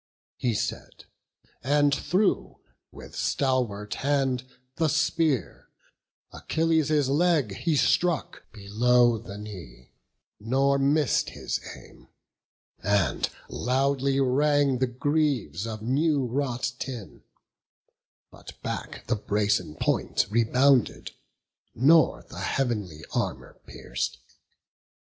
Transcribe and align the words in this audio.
He 0.37 0.55
said, 0.55 1.05
and 1.63 1.93
threw 1.93 2.57
with 2.91 3.15
stalwart 3.15 3.93
hand 3.93 4.43
the 4.77 4.87
spear; 4.87 5.69
Achilles' 6.31 7.07
leg 7.07 7.55
he 7.57 7.75
struck, 7.75 8.51
below 8.51 9.19
the 9.19 9.37
knee, 9.37 9.91
Nor 10.39 10.79
miss'd 10.79 11.29
his 11.29 11.59
aim; 11.77 12.07
and 12.81 13.29
loudly 13.47 14.19
rang 14.19 14.79
the 14.79 14.87
greaves 14.87 15.67
Of 15.67 15.83
new 15.83 16.25
wrought 16.25 16.71
tin; 16.79 17.21
but 18.31 18.59
back 18.63 19.05
the 19.05 19.15
brazen 19.15 19.75
point 19.75 20.25
Rebounded, 20.31 21.11
nor 21.75 22.23
the 22.23 22.39
heav'nly 22.39 23.03
armour 23.13 23.61
pierc'd. 23.67 24.17